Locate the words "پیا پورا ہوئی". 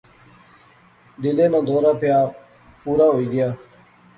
2.01-3.27